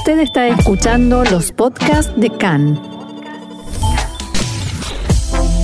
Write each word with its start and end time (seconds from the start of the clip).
Usted 0.00 0.20
está 0.20 0.48
escuchando 0.48 1.24
los 1.24 1.52
podcasts 1.52 2.10
de 2.18 2.30
CAN. 2.30 2.80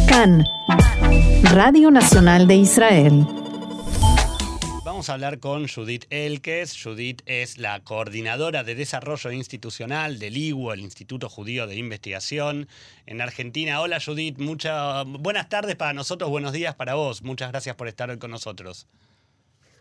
CAN, 0.06 0.44
Radio 1.54 1.90
Nacional 1.90 2.46
de 2.46 2.56
Israel. 2.56 3.26
Vamos 4.84 5.08
a 5.08 5.14
hablar 5.14 5.38
con 5.38 5.66
Judith 5.66 6.04
Elkes. 6.10 6.76
Judith 6.78 7.22
es 7.24 7.56
la 7.56 7.80
coordinadora 7.80 8.62
de 8.62 8.74
desarrollo 8.74 9.32
institucional 9.32 10.18
del 10.18 10.36
IWO, 10.36 10.74
el 10.74 10.80
Instituto 10.80 11.30
Judío 11.30 11.66
de 11.66 11.76
Investigación 11.76 12.68
en 13.06 13.22
Argentina. 13.22 13.80
Hola 13.80 14.00
Judith, 14.04 14.36
muchas 14.38 15.06
buenas 15.06 15.48
tardes 15.48 15.76
para 15.76 15.94
nosotros, 15.94 16.28
buenos 16.28 16.52
días 16.52 16.74
para 16.74 16.94
vos. 16.94 17.22
Muchas 17.22 17.50
gracias 17.50 17.74
por 17.74 17.88
estar 17.88 18.10
hoy 18.10 18.18
con 18.18 18.32
nosotros. 18.32 18.86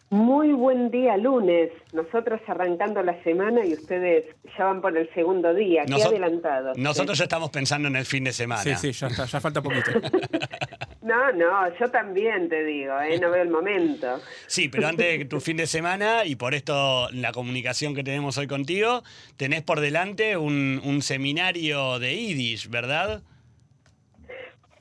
Muy 0.10 0.52
buen 0.52 0.92
día, 0.92 1.18
lunes. 1.18 1.72
Nosotros 1.92 2.40
arrancando 2.48 3.02
la 3.02 3.22
semana 3.24 3.66
y 3.66 3.74
ustedes 3.74 4.26
ya 4.56 4.66
van 4.66 4.80
por 4.80 4.96
el 4.96 5.12
segundo 5.16 5.54
día. 5.54 5.84
Qué 5.86 6.02
adelantado. 6.02 6.74
Nosotros 6.76 7.18
ya 7.18 7.24
estamos 7.24 7.50
pensando 7.50 7.88
en 7.88 7.96
el 7.96 8.06
fin 8.06 8.24
de 8.24 8.32
semana. 8.32 8.62
Sí, 8.62 8.76
sí, 8.76 8.92
ya, 8.92 9.08
está, 9.08 9.26
ya 9.26 9.40
falta 9.42 9.64
poquito. 9.64 9.92
no, 11.02 11.32
no, 11.32 11.76
yo 11.80 11.90
también 11.90 12.50
te 12.50 12.64
digo, 12.64 12.94
¿eh? 13.02 13.20
no 13.20 13.32
veo 13.32 13.42
el 13.42 13.50
momento. 13.50 14.22
Sí, 14.46 14.70
pero 14.70 14.88
antes 14.88 15.18
de 15.18 15.26
tu 15.26 15.40
fin 15.40 15.58
de 15.58 15.66
semana, 15.66 16.24
y 16.24 16.36
por 16.36 16.54
esto 16.54 17.10
la 17.12 17.32
comunicación 17.32 17.96
que 17.96 18.04
tenemos 18.04 18.38
hoy 18.38 18.46
contigo, 18.46 19.02
tenés 19.38 19.64
por 19.64 19.80
delante 19.80 20.38
un, 20.38 20.82
un 20.84 21.02
seminario 21.02 21.98
de 21.98 22.16
Yiddish, 22.16 22.70
¿verdad? 22.70 23.24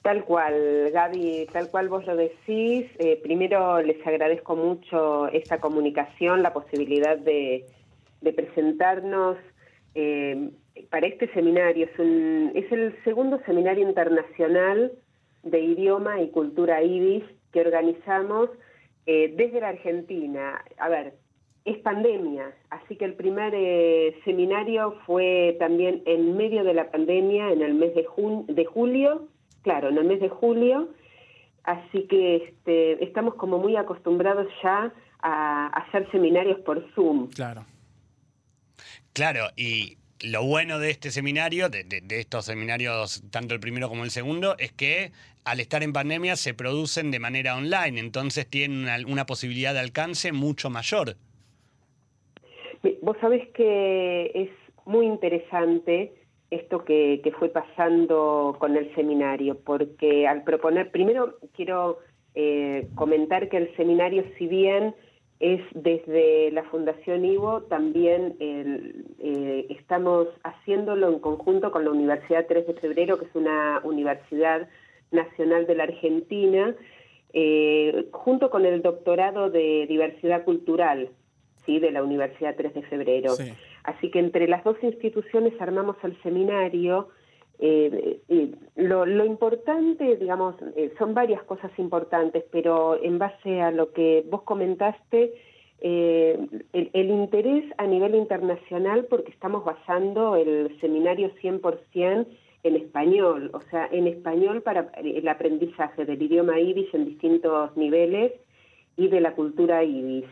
Tal 0.04 0.22
cual, 0.26 0.90
Gaby, 0.92 1.46
tal 1.50 1.70
cual 1.70 1.88
vos 1.88 2.04
lo 2.04 2.14
decís. 2.14 2.84
Eh, 2.98 3.18
primero 3.22 3.80
les 3.80 4.06
agradezco 4.06 4.54
mucho 4.54 5.28
esta 5.28 5.60
comunicación, 5.60 6.42
la 6.42 6.52
posibilidad 6.52 7.16
de, 7.16 7.64
presentarnos 8.36 9.38
eh, 9.94 10.50
para 10.90 11.06
este 11.06 11.32
seminario. 11.32 11.86
Es, 11.86 11.92
es, 12.64 12.70
el 12.70 12.94
segundo 13.02 13.40
seminario 13.46 13.88
internacional 13.88 14.92
de 15.42 15.60
idioma 15.60 16.20
y 16.20 16.28
cultura 16.28 16.82
ibis 16.82 17.24
que 17.50 17.62
organizamos 17.62 18.50
eh, 19.06 19.32
desde 19.34 19.60
la 19.60 19.68
Argentina. 19.68 20.62
A 20.76 20.90
ver, 20.90 21.14
es 21.64 21.78
pandemia, 21.78 22.52
así 22.68 22.96
que 22.96 23.06
el 23.06 23.14
primer 23.14 23.54
seminario 24.26 24.98
fue 25.06 25.56
también 25.58 26.02
en 26.04 26.36
medio 26.36 26.62
de 26.62 26.74
la 26.74 26.90
pandemia, 26.90 27.50
en 27.52 27.62
el 27.62 27.72
mes 27.72 27.94
de, 27.94 28.04
de 28.52 28.64
julio 28.66 29.28
claro, 29.64 29.88
en 29.88 29.98
el 29.98 30.04
mes 30.04 30.20
de 30.20 30.28
julio, 30.28 30.90
así 31.64 32.06
que 32.06 32.36
este, 32.36 33.02
estamos 33.02 33.34
como 33.34 33.58
muy 33.58 33.74
acostumbrados 33.74 34.46
ya 34.62 34.92
a, 35.20 35.66
hacer 35.68 36.08
seminarios 36.12 36.60
por 36.60 36.86
Zoom. 36.94 37.30
Claro. 37.30 37.64
Claro, 39.12 39.46
y 39.56 39.96
lo 40.22 40.44
bueno 40.44 40.78
de 40.78 40.90
este 40.90 41.10
seminario, 41.10 41.68
de, 41.68 41.86
estos 42.10 42.44
seminarios, 42.44 43.22
tanto 43.30 43.54
el 43.54 43.60
primero 43.60 43.88
como 43.88 44.04
el 44.04 44.10
segundo, 44.10 44.56
es 44.58 44.72
que 44.72 45.12
al 45.44 45.60
estar 45.60 45.82
en 45.82 45.92
pandemia 45.92 46.36
se 46.36 46.54
producen 46.54 47.10
de 47.10 47.18
manera 47.18 47.56
online, 47.56 48.00
entonces 48.00 48.46
tienen 48.48 48.86
una, 49.06 49.26
posibilidad 49.26 49.72
de 49.72 49.80
alcance 49.80 50.32
mucho 50.32 50.68
mayor. 50.70 51.16
Vos 53.02 53.16
sabés 53.20 53.48
que 53.50 54.30
es 54.34 54.50
muy 54.84 55.06
interesante 55.06 56.12
esto 56.54 56.84
que, 56.84 57.20
fue 57.38 57.48
pasando 57.48 58.56
con 58.58 58.76
el 58.76 58.94
seminario, 58.94 59.58
porque 59.64 60.26
al 60.26 60.44
proponer, 60.44 60.90
primero 60.90 61.36
quiero 61.54 61.98
eh, 62.34 62.88
comentar 62.94 63.48
que 63.48 63.58
el 63.58 63.76
seminario, 63.76 64.24
si 64.38 64.46
bien 64.46 64.94
es 65.40 65.60
desde 65.74 66.50
la 66.52 66.62
Fundación 66.64 67.24
Ivo, 67.24 67.62
también 67.62 68.36
eh, 68.38 69.66
estamos 69.68 70.28
haciéndolo 70.42 71.08
en 71.08 71.18
conjunto 71.18 71.70
con 71.70 71.84
la 71.84 71.90
Universidad 71.90 72.46
3 72.46 72.66
de 72.66 72.74
Febrero, 72.74 73.18
que 73.18 73.26
es 73.26 73.34
una 73.34 73.80
universidad 73.84 74.68
nacional 75.10 75.66
de 75.66 75.74
la 75.74 75.84
Argentina, 75.84 76.74
eh, 77.32 78.06
junto 78.12 78.48
con 78.48 78.64
el 78.64 78.80
doctorado 78.80 79.50
de 79.50 79.86
diversidad 79.88 80.44
cultural 80.44 81.10
¿sí? 81.66 81.80
de 81.80 81.90
la 81.90 82.02
Universidad 82.02 82.54
3 82.56 82.74
de 82.74 82.82
Febrero. 82.82 83.34
Así 83.84 84.10
que 84.10 84.18
entre 84.18 84.48
las 84.48 84.64
dos 84.64 84.76
instituciones 84.82 85.52
armamos 85.60 85.96
el 86.02 86.20
seminario. 86.22 87.08
Eh, 87.58 88.20
eh, 88.28 88.50
lo, 88.76 89.24
importante, 89.24 90.16
digamos, 90.16 90.56
eh, 90.74 90.92
son 90.98 91.14
varias 91.14 91.42
cosas 91.44 91.70
importantes, 91.78 92.44
pero 92.50 93.00
en 93.00 93.18
base 93.18 93.60
a 93.60 93.70
lo 93.70 93.92
que 93.92 94.24
vos 94.28 94.42
comentaste, 94.42 95.34
el, 95.80 96.62
el, 96.72 97.10
interés 97.10 97.64
a 97.76 97.86
nivel 97.86 98.14
internacional, 98.14 99.04
porque 99.04 99.32
estamos 99.32 99.66
basando 99.66 100.34
el 100.34 100.74
seminario 100.80 101.30
100% 101.42 102.26
en 102.62 102.76
español, 102.76 103.50
o 103.52 103.60
sea, 103.60 103.86
en 103.92 104.06
español 104.06 104.62
para 104.62 104.90
el 104.96 105.28
aprendizaje 105.28 106.06
del 106.06 106.22
idioma 106.22 106.58
ibis 106.58 106.92
en 106.94 107.04
distintos 107.04 107.76
niveles 107.76 108.32
y 108.96 109.08
de 109.08 109.20
la 109.20 109.34
cultura 109.34 109.84
ibis. 109.84 110.24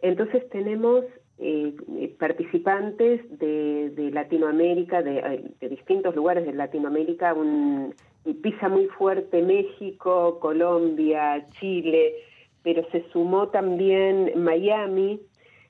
Entonces 0.00 0.48
tenemos 0.50 1.04
eh, 1.40 2.16
participantes 2.18 3.20
de, 3.38 4.10
Latinoamérica, 4.12 5.00
eh, 5.00 5.44
de, 5.60 5.68
distintos 5.68 6.16
lugares 6.16 6.44
de 6.44 6.52
Latinoamérica, 6.52 7.32
un, 7.34 7.94
pisa 8.42 8.68
muy 8.68 8.86
fuerte 8.86 9.42
México, 9.42 10.40
Colombia, 10.40 11.46
Chile, 11.60 12.14
pero 12.62 12.84
se 12.90 13.08
sumó 13.12 13.48
también 13.48 14.32
Miami, 14.36 15.20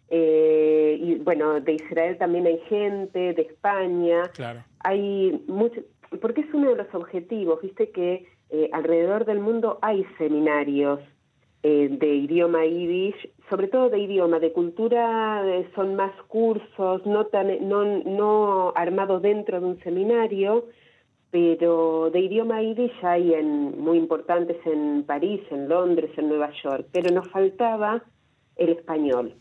eh, 0.09 0.99
y 1.01 1.17
bueno, 1.17 1.61
de 1.61 1.75
Israel 1.75 2.17
también 2.17 2.47
hay 2.47 2.59
gente, 2.69 3.35
de 3.35 3.43
España. 3.43 4.23
Claro. 4.35 4.65
Hay 4.81 5.43
mucho, 5.49 5.83
porque 6.23 6.41
es 6.41 6.55
uno 6.55 6.71
de 6.71 6.77
los 6.77 6.95
objetivos, 6.95 7.61
viste 7.61 7.91
que 7.91 8.27
alrededor 8.73 9.27
del 9.27 9.41
mundo 9.41 9.79
hay 9.83 10.07
seminarios 10.17 11.01
eh, 11.65 11.89
de 11.91 12.15
idioma 12.15 12.65
yiddish, 12.65 13.29
sobre 13.49 13.69
todo 13.69 13.89
de 13.89 13.99
idioma, 13.99 14.39
de 14.39 14.53
cultura 14.53 15.43
eh, 15.47 15.69
son 15.75 15.95
más 15.95 16.13
cursos, 16.29 17.05
no, 17.07 17.27
tan, 17.27 17.69
no, 17.69 17.85
no 17.85 18.73
armados 18.75 19.23
dentro 19.23 19.61
de 19.61 19.67
un 19.67 19.81
seminario, 19.81 20.67
pero 21.31 22.11
de 22.11 22.21
idioma 22.21 22.63
yiddish 22.63 22.93
hay 23.03 23.35
en, 23.35 23.81
muy 23.81 23.99
importantes 23.99 24.57
en 24.65 25.05
París, 25.05 25.41
en 25.51 25.69
Londres, 25.69 26.11
en 26.17 26.29
Nueva 26.29 26.51
York, 26.63 26.87
pero 26.93 27.15
nos 27.15 27.29
faltaba 27.31 28.03
el 28.57 28.71
español. 28.71 29.35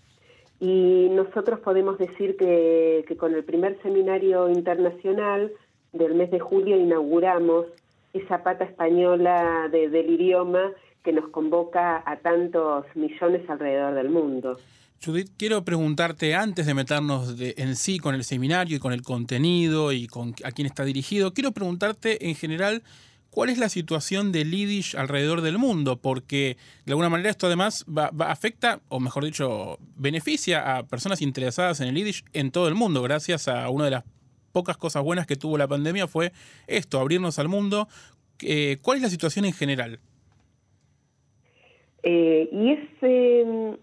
Y 0.60 1.08
nosotros 1.12 1.60
podemos 1.60 1.98
decir 1.98 2.36
que, 2.36 3.06
que 3.08 3.16
con 3.16 3.36
el 3.36 3.44
primer 3.44 3.82
seminario 3.82 4.50
internacional 4.50 5.52
del 5.94 6.16
mes 6.16 6.32
de 6.32 6.40
julio 6.40 6.78
inauguramos 6.78 7.68
esa 8.14 8.44
pata 8.44 8.64
española 8.64 9.70
de, 9.72 9.90
del 9.90 10.10
idioma 10.10 10.72
que 11.04 11.14
nos 11.14 11.30
convoca 11.30 12.04
a 12.06 12.18
tantos 12.18 12.86
millones 12.96 13.50
alrededor 13.50 13.96
del 13.96 14.10
mundo. 14.10 14.58
Judith, 15.04 15.30
quiero 15.38 15.64
preguntarte, 15.64 16.34
antes 16.36 16.66
de 16.66 16.74
meternos 16.74 17.36
en 17.40 17.76
sí 17.76 18.00
con 18.00 18.16
el 18.16 18.24
seminario 18.24 18.78
y 18.78 18.80
con 18.80 18.94
el 18.94 19.04
contenido 19.04 19.92
y 19.92 20.08
con 20.08 20.34
a 20.44 20.52
quién 20.52 20.66
está 20.66 20.84
dirigido, 20.86 21.34
quiero 21.34 21.52
preguntarte 21.52 22.28
en 22.28 22.36
general 22.36 22.82
cuál 23.30 23.50
es 23.50 23.60
la 23.60 23.70
situación 23.70 24.32
del 24.32 24.52
Yiddish 24.52 24.96
alrededor 24.98 25.42
del 25.42 25.60
mundo, 25.60 25.98
porque 25.98 26.58
de 26.86 26.94
alguna 26.94 27.10
manera 27.10 27.30
esto 27.30 27.46
además 27.46 27.86
va, 27.86 28.10
afecta, 28.26 28.82
o 28.90 29.00
mejor 29.00 29.24
dicho, 29.24 29.78
beneficia 29.96 30.78
a 30.78 30.84
personas 30.84 31.22
interesadas 31.22 31.80
en 31.80 31.90
el 31.90 31.96
Yiddish 31.96 32.26
en 32.34 32.50
todo 32.50 32.68
el 32.68 32.74
mundo, 32.74 33.04
gracias 33.04 33.48
a 33.48 33.70
una 33.70 33.86
de 33.86 33.92
las 33.92 34.04
pocas 34.52 34.78
cosas 34.78 35.04
buenas 35.04 35.28
que 35.28 35.36
tuvo 35.36 35.60
la 35.60 35.68
pandemia 35.68 36.08
fue 36.08 36.34
esto, 36.66 37.00
abrirnos 37.00 37.38
al 37.38 37.48
mundo. 37.48 37.88
Eh, 38.40 38.80
¿Cuál 38.82 38.98
es 38.98 39.04
la 39.04 39.10
situación 39.12 39.46
en 39.46 39.54
general? 39.54 40.00
Eh, 42.10 42.48
y 42.54 42.72
es, 42.72 42.80
em, 43.02 43.76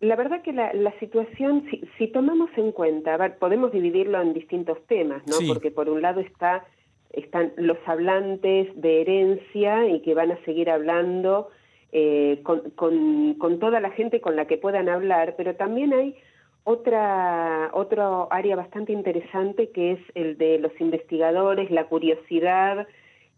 la 0.00 0.16
verdad 0.16 0.42
que 0.42 0.52
la, 0.52 0.92
situación, 0.98 1.64
si, 1.96 2.08
tomamos 2.08 2.50
en 2.56 2.72
cuenta, 2.72 3.14
a 3.14 3.16
ver, 3.16 3.38
podemos 3.38 3.70
dividirlo 3.70 4.20
en 4.20 4.34
distintos 4.34 4.84
temas, 4.88 5.22
¿no? 5.28 5.36
Porque 5.46 5.70
por 5.70 5.88
un 5.88 6.02
lado 6.02 6.20
está 6.20 6.64
están 7.12 7.52
los 7.56 7.78
hablantes 7.86 8.68
de 8.74 9.02
herencia 9.02 9.88
y 9.88 10.00
que 10.00 10.14
van 10.14 10.32
a 10.32 10.44
seguir 10.44 10.68
hablando 10.68 11.48
eh, 11.92 12.40
con, 12.42 13.36
con, 13.38 13.58
toda 13.60 13.78
la 13.78 13.90
gente 13.90 14.20
con 14.20 14.34
la 14.34 14.48
que 14.48 14.58
puedan 14.58 14.88
hablar, 14.88 15.34
pero 15.36 15.54
también 15.54 15.92
hay 15.92 16.16
otra 16.64 17.70
otro 17.72 18.26
área 18.32 18.56
bastante 18.56 18.92
interesante 18.92 19.70
que 19.70 19.92
es 19.92 20.00
el 20.16 20.36
de 20.38 20.58
los 20.58 20.72
investigadores, 20.80 21.70
la 21.70 21.84
curiosidad 21.84 22.88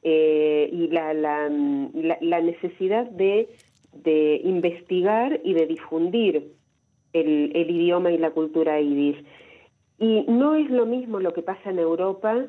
eh, 0.02 0.70
y 0.72 0.88
la, 0.88 1.12
la, 1.12 1.50
la, 2.20 2.40
necesidad 2.40 3.04
de 3.10 3.48
de 4.02 4.40
investigar 4.44 5.40
y 5.44 5.54
de 5.54 5.66
difundir 5.66 6.52
el, 7.12 7.52
idioma 7.54 8.10
y 8.12 8.18
la 8.18 8.30
cultura 8.30 8.80
yiddish. 8.80 9.24
Y 9.98 10.24
no 10.28 10.54
es 10.54 10.70
lo 10.70 10.86
mismo 10.86 11.20
lo 11.20 11.32
que 11.32 11.42
pasa 11.42 11.70
en 11.70 11.78
Europa 11.78 12.46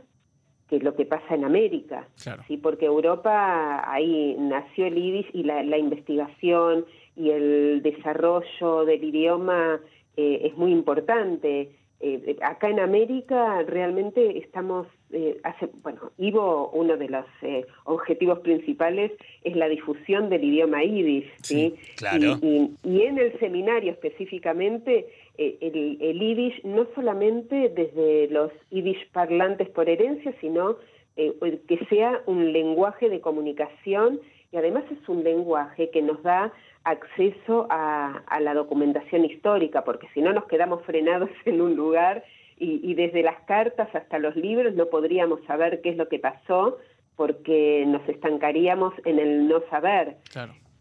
que 0.67 0.79
lo 0.79 0.95
que 0.95 1.05
pasa 1.05 1.33
en 1.33 1.45
América, 1.45 2.09
¿sí? 2.45 2.57
porque 2.57 2.87
Europa 2.87 3.89
ahí 3.89 4.35
nació 4.37 4.87
el 4.87 4.95
yiddish 4.95 5.29
y 5.31 5.43
la, 5.43 5.77
investigación 5.77 6.85
y 7.15 7.29
el 7.29 7.81
desarrollo 7.81 8.83
del 8.83 9.01
idioma 9.01 9.79
eh, 10.17 10.41
es 10.43 10.57
muy 10.57 10.73
importante 10.73 11.71
eh, 11.99 12.37
acá 12.41 12.69
en 12.69 12.79
América 12.79 13.63
realmente 13.63 14.37
estamos, 14.37 14.87
eh, 15.11 15.39
hace, 15.43 15.69
bueno, 15.83 16.11
Ivo, 16.17 16.69
uno 16.73 16.97
de 16.97 17.09
los 17.09 17.25
eh, 17.41 17.65
objetivos 17.85 18.39
principales 18.39 19.11
es 19.43 19.55
la 19.55 19.67
difusión 19.67 20.29
del 20.29 20.43
idioma 20.43 20.83
yiddish, 20.83 21.31
¿sí? 21.41 21.75
claro. 21.95 22.39
y, 22.41 23.01
en 23.01 23.17
el 23.17 23.37
seminario 23.39 23.91
específicamente, 23.91 25.07
el, 25.37 25.97
el 26.01 26.19
yiddish 26.19 26.63
no 26.63 26.87
solamente 26.95 27.69
desde 27.69 28.27
los 28.29 28.51
yiddish 28.71 29.09
parlantes 29.11 29.69
por 29.69 29.87
herencia, 29.87 30.33
sino 30.41 30.77
que 31.15 31.85
sea 31.89 32.21
un 32.25 32.53
lenguaje 32.53 33.09
de 33.09 33.21
comunicación 33.21 34.19
y 34.51 34.57
además 34.57 34.83
es 34.91 35.09
un 35.09 35.23
lenguaje 35.23 35.89
que 35.89 36.01
nos 36.01 36.21
da 36.23 36.53
acceso 36.83 37.67
a, 37.69 38.23
la 38.39 38.53
documentación 38.53 39.25
histórica, 39.25 39.83
porque 39.83 40.07
si 40.13 40.21
no 40.21 40.31
nos 40.31 40.45
quedamos 40.45 40.83
frenados 40.85 41.29
en 41.45 41.61
un 41.61 41.75
lugar 41.75 42.23
y, 42.59 42.93
desde 42.95 43.21
las 43.21 43.39
cartas 43.43 43.93
hasta 43.93 44.17
los 44.19 44.35
libros 44.35 44.73
no 44.73 44.87
podríamos 44.87 45.43
saber 45.45 45.81
qué 45.81 45.89
es 45.89 45.97
lo 45.97 46.07
que 46.07 46.19
pasó, 46.19 46.77
porque 47.15 47.83
nos 47.87 48.07
estancaríamos 48.09 48.93
en 49.05 49.19
el 49.19 49.47
no 49.47 49.61
saber. 49.69 50.17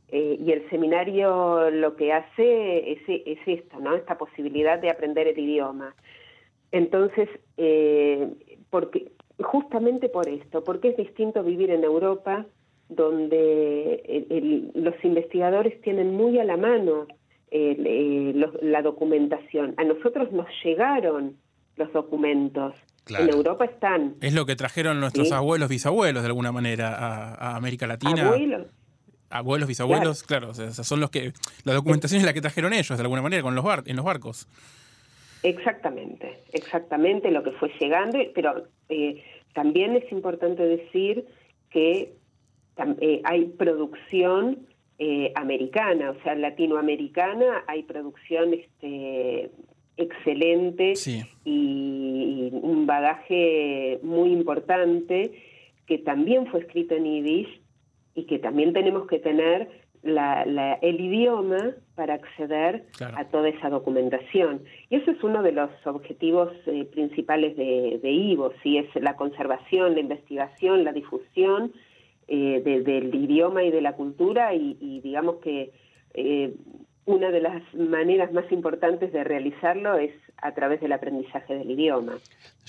Eh, 0.08 0.38
y 0.40 0.52
el 0.52 0.68
seminario 0.70 1.70
lo 1.70 1.96
que 1.96 2.12
hace 2.12 2.92
es, 2.92 3.00
es, 3.08 3.38
esto, 3.46 3.80
¿no? 3.80 3.94
Esta 3.94 4.16
posibilidad 4.16 4.78
de 4.78 4.90
aprender 4.90 5.26
el 5.26 5.38
idioma. 5.38 5.94
Entonces, 6.72 7.28
eh, 7.56 8.28
porque 8.70 9.12
justamente 9.42 10.08
por 10.08 10.28
esto, 10.28 10.62
porque 10.64 10.88
es 10.88 10.96
distinto 10.96 11.42
vivir 11.42 11.70
en 11.70 11.84
Europa 11.84 12.46
donde 12.88 14.70
los 14.74 14.94
investigadores 15.04 15.80
tienen 15.80 16.14
muy 16.14 16.38
a 16.38 16.44
la 16.44 16.56
mano 16.56 17.06
eh, 17.50 18.32
la 18.62 18.82
documentación. 18.82 19.74
A 19.76 19.84
nosotros 19.84 20.30
nos 20.32 20.46
llegaron 20.64 21.36
los 21.76 21.92
documentos. 21.92 22.74
En 23.08 23.28
Europa 23.28 23.64
están. 23.64 24.16
Es 24.20 24.34
lo 24.34 24.46
que 24.46 24.56
trajeron 24.56 24.98
nuestros 24.98 25.30
abuelos, 25.30 25.68
bisabuelos, 25.68 26.22
de 26.22 26.26
alguna 26.26 26.50
manera, 26.50 26.96
a, 26.96 27.56
América 27.56 27.86
Latina. 27.86 28.26
Abuelos. 28.26 28.66
Abuelos, 29.28 29.68
bisabuelos, 29.68 30.22
claro, 30.22 30.54
son 30.54 31.00
los 31.00 31.10
que. 31.10 31.32
La 31.64 31.74
documentación 31.74 32.20
es 32.20 32.26
la 32.26 32.32
que 32.32 32.40
trajeron 32.40 32.72
ellos, 32.72 32.96
de 32.96 33.02
alguna 33.02 33.22
manera, 33.22 33.42
con 33.42 33.54
los 33.54 33.64
bar, 33.64 33.82
en 33.86 33.96
los 33.96 34.04
barcos. 34.04 34.48
Exactamente, 35.42 36.42
exactamente 36.52 37.30
lo 37.30 37.42
que 37.42 37.52
fue 37.52 37.70
llegando, 37.78 38.18
pero 38.34 38.66
eh, 38.88 39.22
también 39.52 39.94
es 39.94 40.10
importante 40.10 40.62
decir 40.64 41.26
que 41.70 42.14
eh, 43.00 43.20
hay 43.24 43.44
producción 43.46 44.66
eh, 44.98 45.32
americana, 45.36 46.10
o 46.10 46.22
sea, 46.22 46.34
latinoamericana, 46.34 47.64
hay 47.66 47.82
producción 47.82 48.54
este, 48.54 49.50
excelente 49.96 50.94
y, 51.44 52.50
un 52.52 52.86
bagaje 52.86 53.98
muy 54.02 54.32
importante 54.32 55.32
que 55.86 55.98
también 55.98 56.46
fue 56.46 56.60
escrito 56.60 56.94
en 56.94 57.04
Yiddish 57.04 57.60
y 58.14 58.24
que 58.24 58.38
también 58.38 58.72
tenemos 58.72 59.06
que 59.06 59.18
tener 59.18 59.68
el 60.02 61.00
idioma 61.00 61.74
para 61.96 62.14
acceder 62.14 62.84
a 63.00 63.24
toda 63.24 63.48
esa 63.48 63.68
documentación. 63.68 64.62
Y 64.88 64.96
eso 64.96 65.10
es 65.10 65.22
uno 65.22 65.42
de 65.42 65.52
los 65.52 65.70
objetivos 65.84 66.52
eh, 66.66 66.84
principales 66.84 67.56
de, 67.56 67.98
de 68.02 68.10
IVO, 68.10 68.52
¿sí? 68.62 68.78
es 68.78 68.86
la 69.02 69.16
conservación, 69.16 69.94
la 69.94 70.00
investigación, 70.00 70.84
la 70.84 70.92
difusión 70.92 71.72
eh, 72.28 72.60
del 72.84 73.14
idioma 73.14 73.62
y 73.62 73.70
de 73.70 73.80
la 73.80 73.92
cultura 73.92 74.52
y, 74.52 75.00
digamos 75.00 75.36
que 75.36 75.70
eh, 76.14 76.54
una 77.06 77.30
de 77.30 77.40
las 77.40 77.62
maneras 77.74 78.32
más 78.32 78.50
importantes 78.52 79.12
de 79.12 79.24
realizarlo 79.24 79.96
es 79.96 80.12
a 80.38 80.52
través 80.54 80.80
del 80.80 80.92
aprendizaje 80.92 81.54
del 81.54 81.70
idioma. 81.70 82.18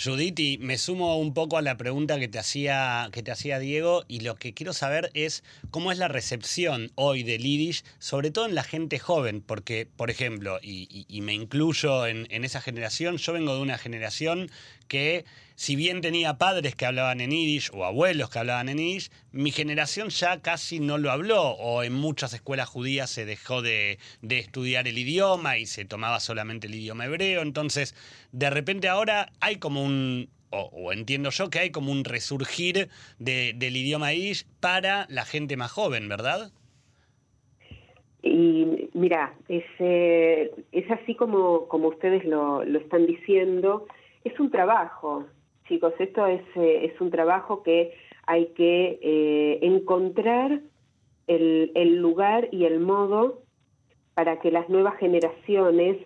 Judith, 0.01 0.59
me 0.59 0.77
sumo 0.77 1.17
un 1.17 1.33
poco 1.33 1.57
a 1.57 1.61
la 1.61 1.75
pregunta 1.75 2.19
que 2.19 2.27
te 2.27 2.39
hacía 2.39 3.09
que 3.11 3.23
te 3.23 3.31
hacía 3.31 3.59
Diego 3.59 4.03
y 4.07 4.21
lo 4.21 4.35
que 4.35 4.53
quiero 4.53 4.73
saber 4.73 5.09
es 5.13 5.43
cómo 5.71 5.91
es 5.91 5.97
la 5.97 6.07
recepción 6.07 6.91
hoy 6.95 7.23
del 7.23 7.41
Yiddish, 7.41 7.83
sobre 7.99 8.31
todo 8.31 8.45
en 8.45 8.55
la 8.55 8.63
gente 8.63 8.99
joven, 8.99 9.41
porque, 9.41 9.87
por 9.95 10.09
ejemplo, 10.11 10.59
y, 10.61 11.05
me 11.21 11.33
incluyo 11.33 12.05
en, 12.05 12.27
esa 12.45 12.61
generación, 12.61 13.17
yo 13.17 13.33
vengo 13.33 13.55
de 13.55 13.61
una 13.61 13.77
generación 13.77 14.49
que 14.87 15.25
si 15.55 15.75
bien 15.75 16.01
tenía 16.01 16.37
padres 16.37 16.75
que 16.75 16.85
hablaban 16.85 17.19
en 17.19 17.31
Yiddish 17.31 17.71
o 17.73 17.83
abuelos 17.83 18.29
que 18.29 18.39
hablaban 18.39 18.69
en 18.69 18.77
Yiddish, 18.77 19.09
mi 19.31 19.51
generación 19.51 20.09
ya 20.09 20.39
casi 20.41 20.79
no 20.79 20.97
lo 20.97 21.11
habló 21.11 21.41
o 21.41 21.83
en 21.83 21.93
muchas 21.93 22.33
escuelas 22.33 22.69
judías 22.69 23.09
se 23.09 23.25
dejó 23.25 23.61
de, 23.61 23.97
estudiar 24.29 24.87
el 24.87 24.97
idioma 24.97 25.57
y 25.57 25.65
se 25.65 25.83
tomaba 25.85 26.19
solamente 26.19 26.67
el 26.67 26.75
idioma 26.75 27.05
hebreo. 27.05 27.41
De 28.31 28.49
repente 28.49 28.87
ahora 28.87 29.31
hay 29.39 29.57
como 29.57 29.83
un, 29.83 30.29
o, 30.49 30.91
entiendo 30.91 31.29
yo 31.29 31.49
que 31.49 31.59
hay 31.59 31.71
como 31.71 31.91
un 31.91 32.03
resurgir 32.03 32.89
del 33.19 33.75
idioma 33.75 34.13
Yiddish 34.13 34.45
para 34.59 35.05
la 35.09 35.25
gente 35.25 35.57
más 35.57 35.71
joven, 35.71 36.07
¿verdad? 36.07 36.51
Y 38.21 38.89
mira, 38.93 39.33
es, 39.47 39.63
eh, 39.79 40.51
es 40.71 40.89
así 40.91 41.15
como, 41.15 41.67
como 41.67 41.89
ustedes 41.89 42.25
lo, 42.25 42.63
lo 42.63 42.79
están 42.79 43.05
diciendo, 43.05 43.87
es 44.23 44.37
un 44.39 44.51
trabajo, 44.51 45.25
chicos, 45.67 45.93
esto 45.99 46.25
es, 46.27 46.41
eh, 46.55 46.85
es 46.85 46.99
un 46.99 47.11
trabajo 47.11 47.63
que 47.63 47.93
hay 48.25 48.47
que 48.47 48.99
eh, 49.01 49.59
encontrar 49.61 50.61
el 51.27 51.97
lugar 51.97 52.47
y 52.53 52.63
el 52.63 52.79
modo 52.79 53.41
para 54.13 54.39
que 54.39 54.49
las 54.49 54.69
nuevas 54.69 54.97
generaciones 54.97 55.97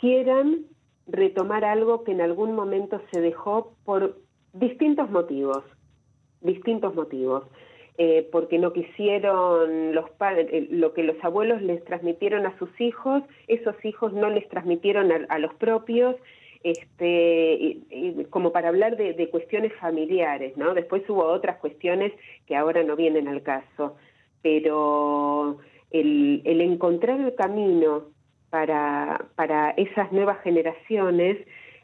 quieran 0.00 0.66
retomar 1.06 1.64
algo 1.64 2.04
que 2.04 2.12
en 2.12 2.20
algún 2.20 2.54
momento 2.54 3.00
se 3.12 3.20
dejó 3.20 3.74
por 3.84 4.18
distintos 4.52 5.10
motivos, 5.10 5.64
distintos 6.40 6.94
motivos. 6.94 7.44
Eh, 7.96 8.28
porque 8.32 8.58
no 8.58 8.72
quisieron 8.72 9.94
los 9.94 10.10
padres, 10.10 10.68
lo 10.68 10.92
que 10.94 11.04
los 11.04 11.16
abuelos 11.22 11.62
les 11.62 11.84
transmitieron 11.84 12.44
a 12.44 12.58
sus 12.58 12.68
hijos, 12.80 13.22
esos 13.46 13.76
hijos 13.84 14.12
no 14.12 14.30
les 14.30 14.48
transmitieron 14.48 15.12
a 15.28 15.38
los 15.38 15.54
propios 15.54 16.16
este, 16.64 18.26
como 18.30 18.50
para 18.50 18.70
hablar 18.70 18.96
de, 18.96 19.28
cuestiones 19.28 19.72
familiares, 19.74 20.56
¿no? 20.56 20.72
Después 20.74 21.08
hubo 21.08 21.24
otras 21.24 21.58
cuestiones 21.58 22.12
que 22.46 22.56
ahora 22.56 22.82
no 22.82 22.96
vienen 22.96 23.28
al 23.28 23.42
caso, 23.42 23.96
pero 24.42 25.58
el, 25.90 26.42
encontrar 26.44 27.20
el 27.20 27.34
camino 27.34 28.06
para, 28.54 29.26
para 29.34 29.70
esas 29.70 30.12
nuevas 30.12 30.40
generaciones 30.44 31.38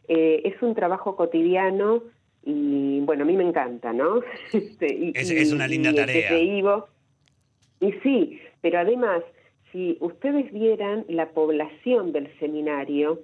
eh, 0.07 0.43
es 0.45 0.63
un 0.63 0.77
trabajo 0.77 1.17
cotidiano 1.17 2.05
y 2.45 3.01
bueno, 3.01 3.25
a 3.25 3.27
mí 3.27 3.37
me 3.37 3.43
encanta, 3.43 3.93
¿no? 3.93 4.21
Este, 4.53 5.11
es, 5.17 5.53
una 5.53 5.67
linda 5.67 5.93
tarea. 5.93 6.39
y 6.39 6.63
sí, 8.05 8.41
pero 8.61 8.79
además, 8.79 9.25
si 9.73 9.97
ustedes 9.99 10.53
vieran 10.53 11.05
la 11.09 11.31
población 11.31 12.13
del 12.13 12.29
seminario, 12.39 13.19